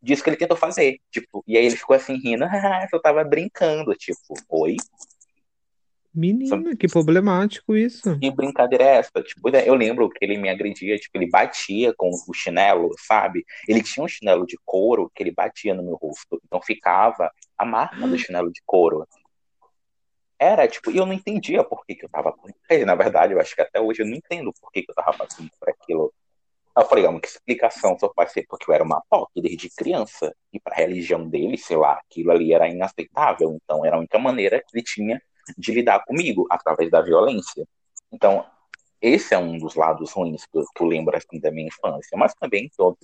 [0.02, 1.00] disso que ele tentou fazer.
[1.12, 4.76] Tipo, e aí ele ficou assim rindo, ah, eu tava brincando, tipo, oi?
[6.14, 8.20] Menina, que problemático isso.
[8.20, 9.24] Que brincadeira é essa?
[9.24, 13.46] Tipo, eu lembro que ele me agredia, tipo, ele batia com o chinelo, sabe?
[13.66, 16.42] Ele tinha um chinelo de couro que ele batia no meu rosto.
[16.46, 19.08] Então ficava a marca do chinelo de couro.
[20.42, 22.36] Era, tipo, e eu não entendia por que, que eu tava.
[22.68, 24.96] É, Na verdade, eu acho que até hoje eu não entendo por que, que eu
[24.96, 26.12] tava passando por aquilo.
[26.76, 30.36] Eu falei, ah, que explicação só pode ser porque eu era uma POC desde criança.
[30.52, 33.56] E pra religião dele, sei lá, aquilo ali era inaceitável.
[33.64, 35.22] Então era a única maneira que ele tinha
[35.56, 37.68] de lidar comigo, através da violência.
[38.12, 38.44] Então,
[39.00, 42.18] esse é um dos lados ruins que eu, que eu lembro assim, da minha infância.
[42.18, 42.98] Mas também todo,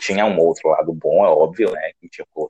[0.00, 1.92] tinha um outro lado bom, é óbvio, né?
[1.98, 2.46] Que, tipo,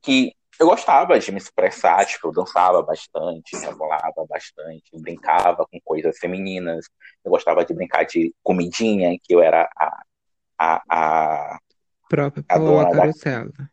[0.00, 6.18] que eu gostava de me expressar, tipo, eu dançava bastante, rebolava bastante, brincava com coisas
[6.18, 6.86] femininas,
[7.24, 10.02] eu gostava de brincar de comidinha, que eu era a,
[10.58, 10.82] a,
[11.56, 11.58] a
[12.08, 13.70] Própria A dona da- Carosella.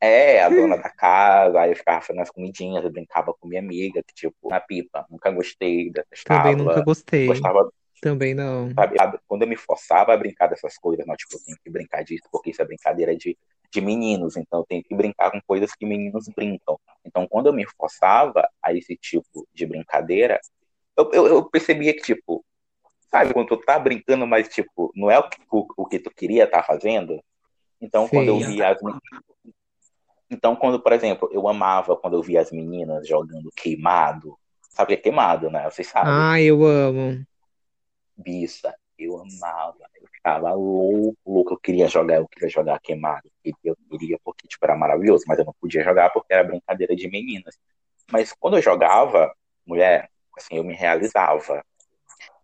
[0.00, 3.60] é, a dona da casa, aí eu ficava fazendo as comidinhas, eu brincava com minha
[3.60, 7.50] amiga, que, tipo, na pipa, nunca gostei, detestava, Também nunca gostei.
[7.50, 8.80] gostava, Também não.
[8.96, 12.02] sabe, quando eu me forçava a brincar dessas coisas, não, tipo, eu tenho que brincar
[12.04, 13.36] disso, porque isso é brincadeira de,
[13.70, 16.78] de meninos, então eu tenho que brincar com coisas que meninos brincam.
[17.04, 20.40] Então, quando eu me forçava a esse tipo de brincadeira,
[20.96, 22.44] eu, eu, eu percebia que, tipo,
[23.10, 26.10] sabe, quando tu tá brincando, mas, tipo, não é o que, o, o que tu
[26.10, 27.22] queria estar fazendo,
[27.80, 28.78] então, quando eu via as
[30.30, 34.36] Então, quando, por exemplo, eu amava quando eu via as meninas jogando queimado.
[34.70, 35.68] Sabe o que é queimado, né?
[35.70, 36.12] Vocês sabem.
[36.12, 37.24] Ah, eu amo.
[38.16, 39.78] Bicha, eu amava.
[40.26, 41.54] Ficava louco, louco.
[41.54, 43.30] Eu queria jogar, eu queria jogar queimado.
[43.44, 45.22] Eu queria porque, tipo, era maravilhoso.
[45.28, 47.56] Mas eu não podia jogar porque era brincadeira de meninas.
[48.10, 49.32] Mas quando eu jogava,
[49.64, 51.64] mulher, assim, eu me realizava.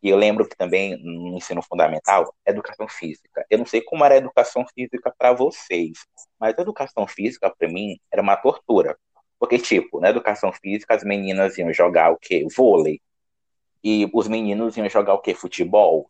[0.00, 3.44] E eu lembro que também no ensino fundamental, educação física.
[3.50, 6.06] Eu não sei como era a educação física para vocês,
[6.38, 8.96] mas a educação física para mim era uma tortura.
[9.40, 12.46] Porque tipo, na educação física as meninas iam jogar o quê?
[12.56, 13.00] Vôlei.
[13.82, 15.34] E os meninos iam jogar o quê?
[15.34, 16.06] Futebol.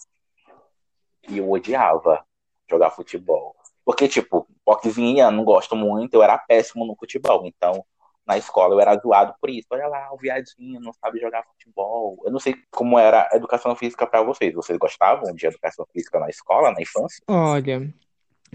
[1.29, 2.25] E eu odiava
[2.69, 3.55] jogar futebol.
[3.85, 7.45] Porque tipo, poquezinha, não gosto muito, eu era péssimo no futebol.
[7.47, 7.85] Então,
[8.27, 9.67] na escola eu era zoado por isso.
[9.73, 12.21] Olha lá, o viadinho não sabe jogar futebol.
[12.25, 14.55] Eu não sei como era a educação física para vocês.
[14.55, 17.23] Vocês gostavam de educação física na escola, na infância?
[17.29, 17.93] Olha,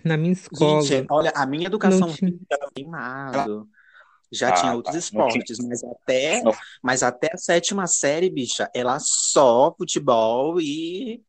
[0.06, 2.32] na minha escola, Gente, olha, a minha educação tinha.
[2.32, 3.68] física era queimado.
[4.32, 4.76] Já Ah, tinha tá.
[4.76, 6.52] outros tinha- esportes, mas até, Não.
[6.84, 11.22] mas até a sétima série, bicha, ela só futebol e,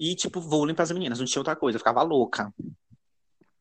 [0.00, 2.52] e tipo, vôlei pras meninas, não tinha outra coisa, eu ficava louca.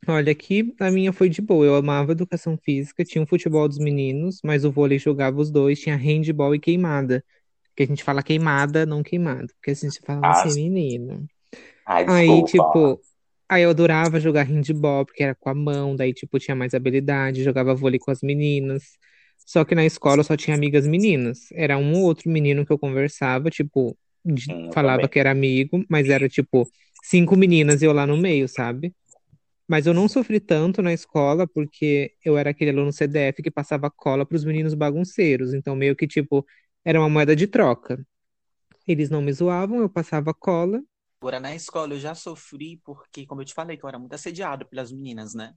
[0.07, 1.65] Olha, aqui a minha foi de boa.
[1.65, 5.79] Eu amava educação física, tinha o futebol dos meninos, mas o vôlei jogava os dois,
[5.79, 7.23] tinha handball e queimada.
[7.75, 11.27] Que a gente fala queimada, não queimada, porque a gente fala Ah, feminino.
[11.85, 12.99] Ai, Aí, tipo,
[13.47, 17.43] aí eu adorava jogar handball, porque era com a mão, daí, tipo, tinha mais habilidade,
[17.43, 18.97] jogava vôlei com as meninas.
[19.45, 21.51] Só que na escola eu só tinha amigas meninas.
[21.53, 23.97] Era um ou outro menino que eu conversava, tipo,
[24.35, 25.09] Sim, falava também.
[25.09, 26.69] que era amigo, mas era, tipo,
[27.03, 28.93] cinco meninas e eu lá no meio, sabe?
[29.67, 33.89] Mas eu não sofri tanto na escola porque eu era aquele aluno CDF que passava
[33.91, 35.53] cola pros meninos bagunceiros.
[35.53, 36.45] Então, meio que, tipo,
[36.85, 38.03] era uma moeda de troca.
[38.87, 40.81] Eles não me zoavam, eu passava cola.
[41.21, 44.13] Agora, na escola eu já sofri porque, como eu te falei, que eu era muito
[44.13, 45.53] assediado pelas meninas, né?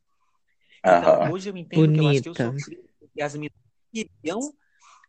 [0.86, 2.34] Então, hoje eu entendo que eu acho que eu Bonita.
[2.34, 3.56] sofri porque as meninas
[3.92, 4.54] queriam,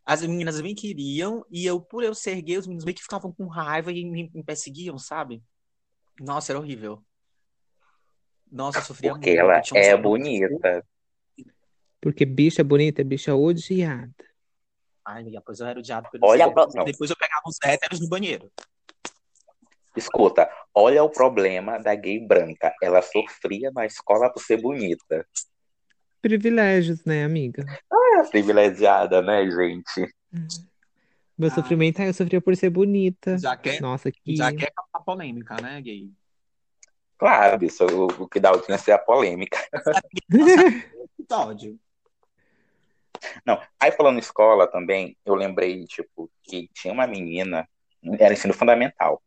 [0.05, 3.31] as meninas bem queriam, e eu, por eu ser gay, os meninos meio que ficavam
[3.31, 5.41] com raiva e me, me perseguiam, sabe?
[6.19, 7.03] Nossa, era horrível.
[8.51, 9.39] Nossa, eu sofria Porque muito.
[9.39, 10.85] ela é alunos- bonita.
[12.01, 14.13] Porque bicha bonita é bicha odiada.
[15.05, 16.85] Ai, amiga, pois eu era odiado pelos Olha, não.
[16.85, 18.51] Depois eu pegava os héteros no banheiro.
[19.95, 22.73] Escuta, olha o problema da gay branca.
[22.81, 25.25] Ela sofria na escola por ser bonita.
[26.23, 27.65] Privilégios, né, amiga?
[27.91, 30.09] É privilegiada, né, gente?
[31.37, 31.53] Meu Ah.
[31.53, 33.37] sofrimento, ah, eu sofria por ser bonita.
[33.37, 34.33] Já quer, Nossa, que.
[34.33, 36.09] já quer a polêmica, né, gay?
[37.17, 39.59] Claro, isso, o, o que dá audiência é a polêmica.
[41.19, 41.77] Episódio.
[43.45, 47.67] Não, aí falando em escola também, eu lembrei, tipo, que tinha uma menina,
[48.17, 49.21] era ensino fundamental,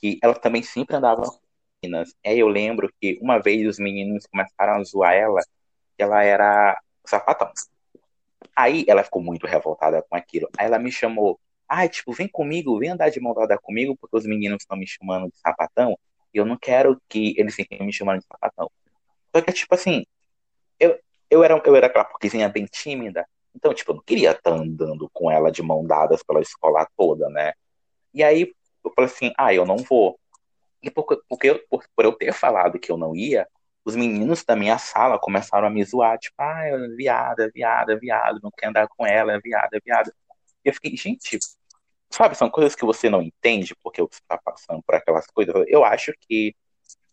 [0.00, 1.40] que ela também sempre andava com
[1.82, 2.14] meninas.
[2.24, 5.40] Aí eu lembro que uma vez os meninos começaram a zoar ela,
[5.98, 7.50] ela era sapatão.
[8.54, 10.48] Aí ela ficou muito revoltada com aquilo.
[10.58, 14.16] Aí ela me chamou, ai, tipo, vem comigo, vem andar de mão dada comigo, porque
[14.16, 15.98] os meninos estão me chamando de sapatão,
[16.32, 18.70] e eu não quero que eles fiquem me chamando de sapatão.
[19.34, 20.06] Só que, tipo assim,
[20.80, 20.98] eu,
[21.30, 25.10] eu, era, eu era aquela porquezinha bem tímida, então, tipo, eu não queria estar andando
[25.12, 27.52] com ela de mão dadas pela escola toda, né?
[28.14, 28.54] E aí
[28.84, 30.18] eu falei assim, ah, eu não vou.
[30.82, 33.46] E por, porque eu- por, por eu ter falado que eu não ia,
[33.86, 38.40] os meninos da minha sala começaram a me zoar, tipo, ah, é viada, viada, viado,
[38.42, 40.12] não quer andar com ela, é viada, viada.
[40.64, 41.38] E eu fiquei, gente,
[42.10, 45.54] sabe, são coisas que você não entende porque você está passando por aquelas coisas.
[45.68, 46.52] Eu acho que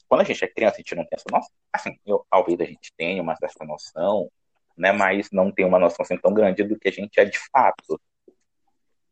[0.10, 1.52] quando a gente é criança, a gente não tem essa noção.
[1.72, 4.32] Assim, eu, talvez a gente tenha uma certa noção,
[4.76, 4.92] né?
[4.92, 8.02] Mas não tem uma noção assim, tão grande do que a gente é de fato.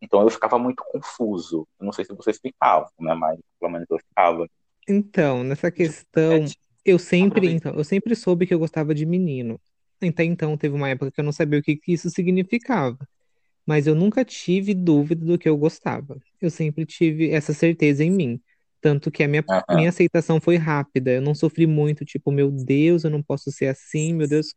[0.02, 1.68] Então eu ficava muito confuso.
[1.80, 3.14] Eu não sei se vocês ficavam, né?
[3.14, 4.48] Mas pelo menos eu ficava.
[4.88, 6.44] Então, nessa questão,
[6.86, 7.54] eu sempre, Aproveita.
[7.54, 9.60] então, eu sempre soube que eu gostava de menino.
[10.02, 12.98] Até então, teve uma época que eu não sabia o que que isso significava.
[13.66, 16.20] Mas eu nunca tive dúvida do que eu gostava.
[16.42, 18.42] Eu sempre tive essa certeza em mim.
[18.82, 19.66] Tanto que a minha, Aham.
[19.70, 21.12] minha aceitação foi rápida.
[21.12, 24.56] Eu não sofri muito, tipo, meu Deus, eu não posso ser assim, meu Deus,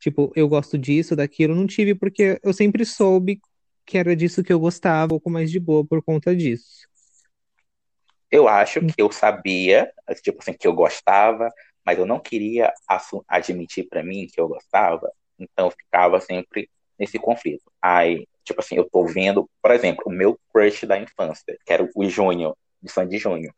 [0.00, 1.52] tipo, eu gosto disso, daquilo.
[1.54, 3.40] Eu não tive, porque eu sempre soube
[3.86, 6.86] que era disso que eu gostava, um pouco mais de boa por conta disso.
[8.32, 9.92] Eu acho que eu sabia,
[10.22, 11.52] tipo assim, que eu gostava,
[11.84, 12.72] mas eu não queria
[13.28, 15.12] admitir pra mim que eu gostava.
[15.38, 17.70] Então eu ficava sempre nesse conflito.
[17.80, 21.86] Aí, tipo assim, eu tô vendo, por exemplo, o meu crush da infância, que era
[21.94, 23.54] o Júnior, de Sandy Júnior.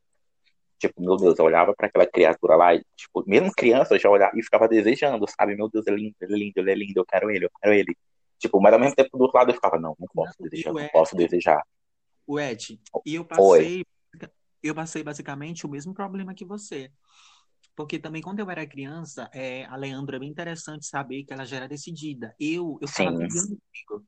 [0.77, 4.11] Tipo, meu Deus, eu olhava pra aquela criatura lá, e, tipo, mesmo criança, eu já
[4.11, 5.55] olhava e ficava desejando, sabe?
[5.55, 7.51] Meu Deus, ele é lindo, ele é lindo, ele é lindo, eu quero ele, eu
[7.63, 7.97] quero ele.
[8.41, 10.89] Tipo, mas ao mesmo tempo do outro lado eu ficava, não, não posso desejar, não
[10.89, 11.63] posso desejar.
[12.27, 13.85] O Ed, e eu Oi.
[14.69, 16.91] Eu passei basicamente o mesmo problema que você.
[17.77, 21.45] Porque também quando eu era criança, é, a Leandra é bem interessante saber que ela
[21.45, 22.35] já era decidida.
[22.39, 23.17] Eu, eu ficava Sim.
[23.19, 24.07] brigando comigo.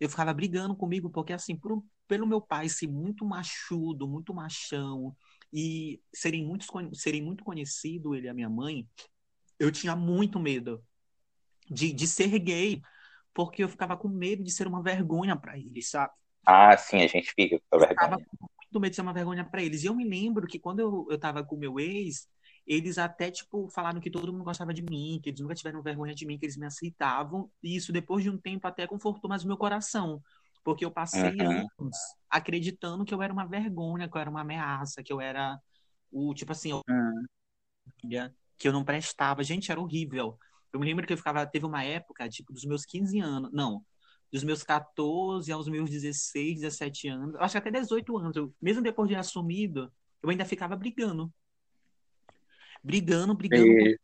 [0.00, 5.16] Eu ficava brigando comigo porque assim, por pelo meu pai ser muito machudo, muito machão
[5.52, 8.86] e serem muito, serem muito conhecido ele e a minha mãe,
[9.58, 10.84] eu tinha muito medo
[11.70, 12.82] de, de ser gay,
[13.32, 16.12] porque eu ficava com medo de ser uma vergonha para eles, sabe?
[16.44, 18.26] Ah, sim, a gente fica com essa ficava vergonha.
[18.38, 19.82] com muito medo de ser uma vergonha pra eles.
[19.82, 22.28] E eu me lembro que quando eu, eu tava com o meu ex,
[22.66, 26.14] eles até, tipo, falaram que todo mundo gostava de mim, que eles nunca tiveram vergonha
[26.14, 27.50] de mim, que eles me aceitavam.
[27.62, 30.22] E isso, depois de um tempo, até confortou mais o meu coração.
[30.64, 31.66] Porque eu passei Uhum.
[31.78, 31.96] anos
[32.30, 35.58] acreditando que eu era uma vergonha, que eu era uma ameaça, que eu era
[36.10, 36.80] o, tipo assim, eu-
[38.58, 39.42] que eu não prestava.
[39.42, 40.38] Gente, era horrível.
[40.72, 43.84] Eu me lembro que eu ficava, teve uma época, tipo, dos meus 15 anos, não,
[44.32, 48.82] dos meus 14 aos meus 16, 17 anos, acho que até 18 anos, eu, mesmo
[48.82, 49.92] depois de assumido,
[50.22, 51.32] eu ainda ficava brigando.
[52.82, 53.98] Brigando, brigando, E-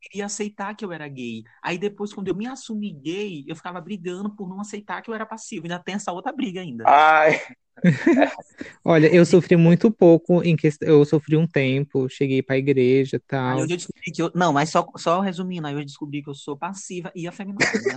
[0.00, 1.42] queria aceitar que eu era gay.
[1.62, 5.14] Aí depois, quando eu me assumi gay, eu ficava brigando por não aceitar que eu
[5.14, 5.64] era passivo.
[5.66, 6.84] Ainda tem essa outra briga ainda.
[6.86, 7.32] Ai,
[8.84, 13.26] Olha, eu sofri muito pouco em questão, eu sofri um tempo, cheguei pra igreja, Aí
[13.26, 13.56] tal.
[13.56, 14.30] hoje eu descobri que eu.
[14.34, 17.64] Não, mas só, só resumindo, aí eu descobri que eu sou passiva e afeminada.
[17.64, 17.96] né?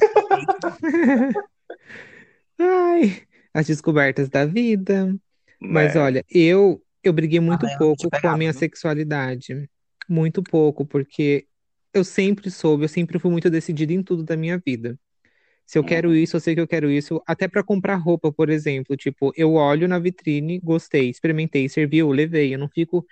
[2.60, 3.22] Ai,
[3.54, 5.16] as descobertas da vida.
[5.60, 6.02] Mas né?
[6.02, 8.60] olha, eu eu briguei muito Leandro pouco te com a pegava, minha viu?
[8.60, 9.70] sexualidade.
[10.10, 11.48] Muito pouco, porque
[11.94, 15.00] eu sempre soube, eu sempre fui muito decidida em tudo da minha vida.
[15.66, 16.16] Se eu quero Uhum.
[16.16, 19.54] isso, eu sei que eu quero isso, até pra comprar roupa, por exemplo, tipo, eu
[19.54, 23.06] olho na vitrine, gostei, experimentei, serviu, levei, eu não fico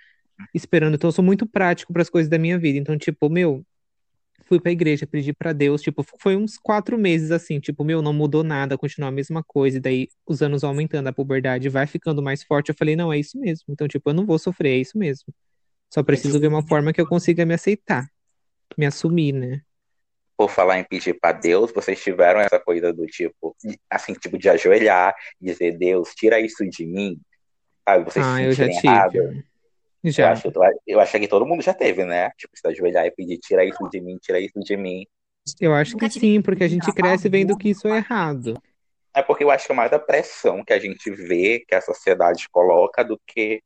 [0.54, 2.78] esperando, então eu sou muito prático para as coisas da minha vida.
[2.78, 3.64] Então, tipo, meu,
[4.44, 8.12] fui pra igreja, pedi pra Deus, tipo, foi uns quatro meses assim, tipo, meu, não
[8.12, 12.22] mudou nada, continua a mesma coisa, e daí os anos aumentando, a puberdade vai ficando
[12.22, 14.78] mais forte, eu falei, não, é isso mesmo, então, tipo, eu não vou sofrer, é
[14.78, 15.32] isso mesmo.
[15.92, 18.06] Só preciso ver uma forma que eu consiga me aceitar,
[18.78, 19.62] me assumir, né?
[20.36, 23.56] Por falar em pedir pra Deus, vocês tiveram essa coisa do tipo,
[23.88, 27.20] assim, tipo de ajoelhar, dizer, Deus, tira isso de mim,
[27.88, 28.04] sabe?
[28.04, 29.12] Vocês Ah, se eu já sentirem errado.
[29.12, 29.44] tive.
[30.04, 30.32] Eu Já.
[30.32, 30.52] acho,
[30.86, 32.30] eu acho que todo mundo já teve, né?
[32.36, 35.06] Tipo, se ajoelhar e pedir, tira isso de mim, tira isso de mim.
[35.60, 38.60] Eu acho que sim, porque a gente cresce vendo que isso é errado.
[39.14, 41.80] É porque eu acho que é mais a pressão que a gente vê, que a
[41.80, 43.62] sociedade coloca, do que.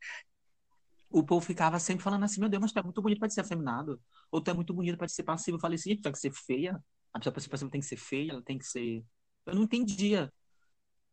[1.10, 3.40] O povo ficava sempre falando assim: meu Deus, mas tu é muito bonito pra ser
[3.40, 3.98] afeminado.
[4.30, 5.56] Ou tu é muito bonito pra ser passivo.
[5.56, 6.78] Eu falei assim: tu tem que ser feia.
[7.12, 9.02] A pessoa passiva tem que ser feia, ela tem que ser.
[9.46, 10.32] Eu não entendia.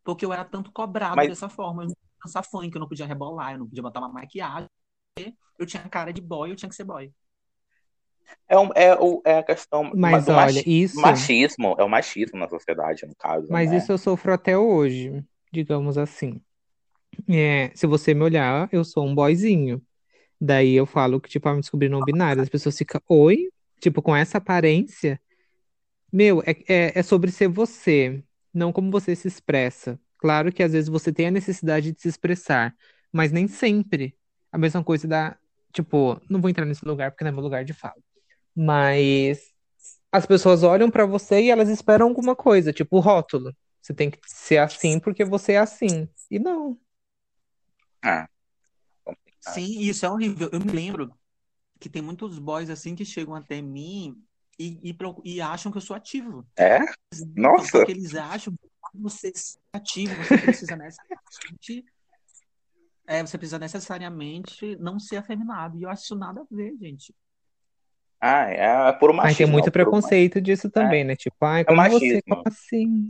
[0.04, 1.82] Porque eu era tanto cobrado Mas- dessa forma.
[1.82, 4.68] Eu não podia dançar funk, eu não podia rebolar, eu não podia botar uma maquiagem.
[5.58, 7.10] Eu tinha cara de boy, eu tinha que ser boy.
[8.48, 11.00] É, um- é, o- é a questão Mas do olha, machi- isso.
[11.00, 11.74] machismo.
[11.78, 13.46] É o machismo na sociedade, no caso.
[13.50, 13.78] Mas né?
[13.78, 16.40] isso eu sofro até hoje, digamos assim.
[17.28, 19.80] É, se você me olhar, eu sou um boyzinho.
[20.40, 22.42] Daí eu falo que, tipo, eu me descobri não binário.
[22.42, 23.48] As pessoas ficam, oi?
[23.80, 25.20] Tipo, com essa aparência.
[26.12, 28.22] Meu, é, é, é sobre ser você,
[28.52, 29.98] não como você se expressa.
[30.18, 32.74] Claro que às vezes você tem a necessidade de se expressar,
[33.12, 34.16] mas nem sempre.
[34.50, 35.36] A mesma coisa da.
[35.72, 37.96] Tipo, não vou entrar nesse lugar porque não é meu lugar de fala.
[38.54, 39.52] Mas
[40.10, 43.54] as pessoas olham pra você e elas esperam alguma coisa, tipo rótulo.
[43.82, 46.08] Você tem que ser assim porque você é assim.
[46.30, 46.78] E não.
[48.02, 48.35] Ah, complicado.
[49.52, 50.48] Sim, isso é horrível.
[50.52, 51.12] Eu me lembro
[51.78, 54.16] que tem muitos boys assim que chegam até mim
[54.58, 56.46] e, e, e acham que eu sou ativo.
[56.56, 56.80] É?
[57.34, 57.78] Nossa!
[57.78, 61.84] Porque eles acham que quando você é ativo, você precisa necessariamente.
[63.06, 65.78] É, você precisa necessariamente não ser afeminado.
[65.78, 67.14] E eu acho isso nada a ver, gente.
[68.20, 69.52] Ah, é por Mas tem machismo.
[69.52, 71.14] muito preconceito disso também, né?
[71.14, 72.22] Tipo, ai, como você, machismo.
[72.28, 73.08] como assim?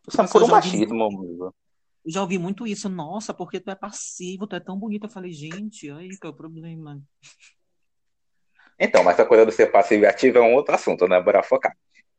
[0.00, 1.54] É Nossa, por ouvi machismo, amigo.
[2.08, 2.88] Já ouvi muito isso.
[2.88, 5.06] Nossa, porque tu é passivo, tu é tão bonito.
[5.06, 7.00] Eu falei, gente, aí que é o problema.
[8.78, 11.20] Então, mas essa coisa do ser passivo e ativo é um outro assunto, né?
[11.20, 11.76] Bora focar.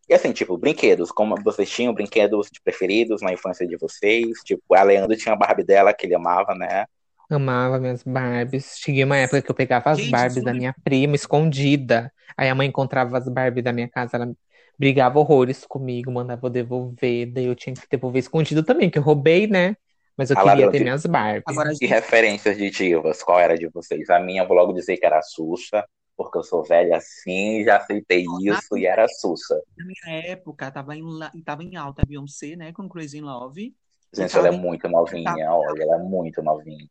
[0.07, 1.11] E assim, tipo, brinquedos.
[1.11, 4.39] Como vocês tinham brinquedos preferidos na infância de vocês?
[4.43, 6.85] Tipo, a Leandro tinha a Barbie dela que ele amava, né?
[7.29, 8.77] Amava minhas Barbies.
[8.79, 12.11] Cheguei uma época que eu pegava as Gente, Barbies da minha prima escondida.
[12.35, 14.33] Aí a mãe encontrava as Barbies da minha casa, ela
[14.79, 17.31] brigava horrores comigo, mandava eu devolver.
[17.33, 19.75] Daí eu tinha que devolver escondido também, que eu roubei, né?
[20.17, 21.43] Mas eu A queria ladrão ter de- minhas Barbies.
[21.47, 24.09] Agora, E gente, referências de divas, qual era de vocês?
[24.09, 25.85] A minha, eu vou logo dizer que era a Xuxa,
[26.17, 29.61] porque eu sou velha assim, já aceitei isso e era a Xuxa.
[29.77, 32.73] na minha época, tava em, la- tava em alta a Beyoncé, né?
[32.73, 33.73] Com Crazy in Love.
[34.13, 36.89] Gente, tava ela é em- muito novinha, olha, ela é muito novinha.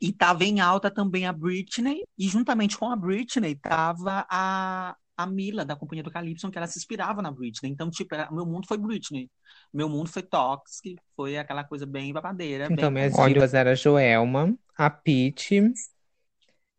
[0.00, 2.02] E tava em alta também a Britney.
[2.18, 6.66] E juntamente com a Britney tava a, a Mila, da Companhia do Calypso, que ela
[6.66, 7.70] se inspirava na Britney.
[7.70, 9.30] Então, tipo, era- meu mundo foi Britney.
[9.72, 10.96] Meu mundo foi Toxic.
[11.16, 12.64] Foi aquela coisa bem babadeira.
[12.70, 15.72] Então, bem minhas divas eram a Joelma, a Pitty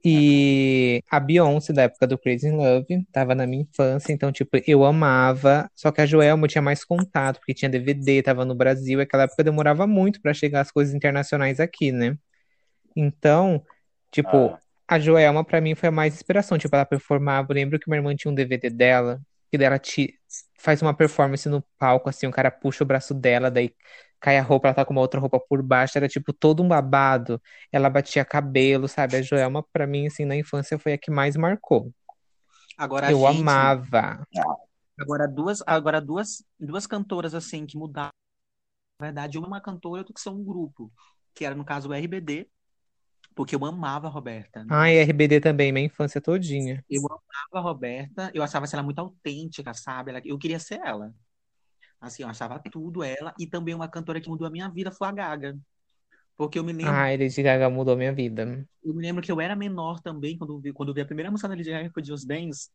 [0.05, 3.05] e a Beyoncé da época do Crazy in Love.
[3.11, 5.69] Tava na minha infância, então, tipo, eu amava.
[5.75, 8.99] Só que a Joelma tinha mais contato, porque tinha DVD, tava no Brasil.
[8.99, 12.17] e Aquela época demorava muito pra chegar as coisas internacionais aqui, né?
[12.95, 13.63] Então,
[14.11, 14.59] tipo, Ah.
[14.87, 16.57] A Joelma pra mim foi a mais inspiração.
[16.57, 17.51] Tipo, ela performava.
[17.51, 20.19] Eu lembro que minha irmã tinha um DVD dela, que dela te
[20.57, 23.75] faz uma performance no palco, assim, o cara puxa o braço dela, daí
[24.19, 26.67] cai a roupa, ela tá com uma outra roupa por baixo, era tipo todo um
[26.67, 27.41] babado.
[27.71, 29.17] Ela batia cabelo, sabe?
[29.17, 31.91] A Joelma, pra mim, assim, na infância foi a que mais marcou.
[32.77, 34.25] Agora, Eu gente, amava.
[34.97, 38.11] Agora, duas, agora duas, duas cantoras assim que mudaram.
[38.99, 40.91] Na verdade, uma uma cantora e outra que são um grupo.
[41.35, 42.47] Que era, no caso, o RBD.
[43.35, 44.65] Porque eu amava a Roberta.
[44.69, 46.83] Ai, RBD também, minha infância todinha.
[46.89, 47.21] Eu amava
[47.53, 50.11] a Roberta, eu achava ela muito autêntica, sabe?
[50.11, 51.13] Ela- eu queria ser ela.
[52.01, 53.33] Assim, eu achava tudo ela.
[53.39, 55.57] E também uma cantora que mudou a minha vida foi a Gaga.
[56.37, 58.67] Porque eu me lembro, Ai, Lady Gaga mudou minha vida.
[58.83, 61.47] eu me lembro que eu era menor também quando vi, quando vi a primeira música
[61.47, 62.69] da Lady Gaga, que foi Just Dance.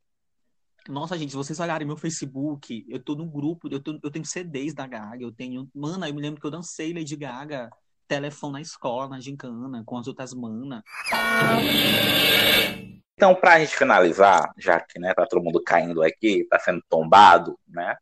[0.88, 4.24] Nossa, gente, se vocês olharem meu Facebook, eu tô no grupo, eu, tô- eu tenho
[4.24, 5.68] CDs da Gaga, eu tenho.
[5.74, 7.70] Mano, eu me lembro que eu dancei Lady Gaga,
[8.08, 10.82] telefone na escola, na gincana, com as outras manas.
[13.14, 17.58] Então, pra gente finalizar, já que né, tá todo mundo caindo aqui, tá sendo tombado,
[17.68, 17.96] né?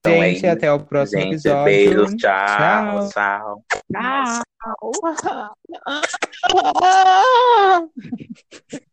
[0.00, 1.64] Então é Gente, até o próximo Gente, episódio.
[1.64, 3.10] beijos, tchau, Tchau.
[3.10, 3.64] tchau.
[3.92, 4.42] Tchau!